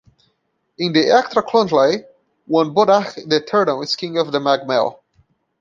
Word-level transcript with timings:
In 0.79 0.93
the 0.93 0.99
"Eachtra 1.09 1.43
Chonlae", 1.45 2.05
one 2.47 2.73
"Boadach" 2.73 3.13
the 3.29 3.35
Eternal" 3.35 3.83
is 3.83 3.95
king 3.95 4.17
of 4.17 4.33
Mag 4.33 4.65
Mell. 4.67 4.99